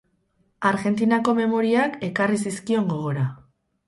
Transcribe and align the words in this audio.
Argentinako 0.69 1.35
memoriak 1.39 1.99
ekarri 2.07 2.39
zizkion 2.47 2.89
gogora. 2.95 3.27